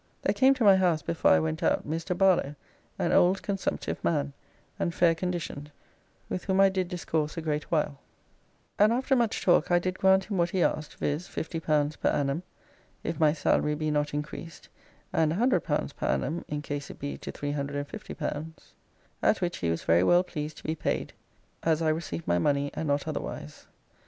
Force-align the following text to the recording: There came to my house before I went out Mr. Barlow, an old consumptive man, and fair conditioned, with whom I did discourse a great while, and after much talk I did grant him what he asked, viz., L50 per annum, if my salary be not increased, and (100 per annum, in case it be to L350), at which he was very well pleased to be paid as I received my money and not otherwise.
There 0.23 0.33
came 0.33 0.55
to 0.55 0.63
my 0.63 0.77
house 0.77 1.03
before 1.03 1.29
I 1.29 1.37
went 1.39 1.61
out 1.61 1.87
Mr. 1.87 2.17
Barlow, 2.17 2.55
an 2.97 3.11
old 3.11 3.43
consumptive 3.43 4.03
man, 4.03 4.33
and 4.79 4.95
fair 4.95 5.13
conditioned, 5.13 5.69
with 6.27 6.45
whom 6.45 6.59
I 6.59 6.69
did 6.69 6.87
discourse 6.87 7.37
a 7.37 7.41
great 7.43 7.69
while, 7.69 7.99
and 8.79 8.91
after 8.91 9.15
much 9.15 9.43
talk 9.43 9.69
I 9.69 9.77
did 9.77 9.99
grant 9.99 10.23
him 10.23 10.39
what 10.39 10.49
he 10.49 10.63
asked, 10.63 10.95
viz., 10.95 11.27
L50 11.27 11.99
per 12.01 12.09
annum, 12.09 12.41
if 13.03 13.19
my 13.19 13.31
salary 13.31 13.75
be 13.75 13.91
not 13.91 14.11
increased, 14.11 14.69
and 15.13 15.33
(100 15.33 15.59
per 15.59 15.85
annum, 16.01 16.45
in 16.47 16.63
case 16.63 16.89
it 16.89 16.97
be 16.97 17.15
to 17.19 17.31
L350), 17.31 18.53
at 19.21 19.39
which 19.39 19.57
he 19.57 19.69
was 19.69 19.83
very 19.83 20.03
well 20.03 20.23
pleased 20.23 20.57
to 20.57 20.63
be 20.63 20.73
paid 20.73 21.13
as 21.61 21.79
I 21.79 21.89
received 21.89 22.27
my 22.27 22.39
money 22.39 22.71
and 22.73 22.87
not 22.87 23.07
otherwise. 23.07 23.67